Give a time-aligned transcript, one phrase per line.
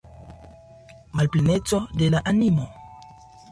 [1.19, 2.69] Malpleneco de la animo.